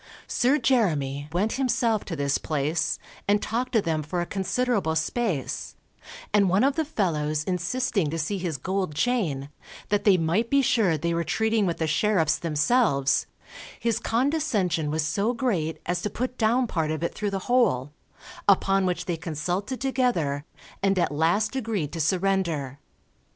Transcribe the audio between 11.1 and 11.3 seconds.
were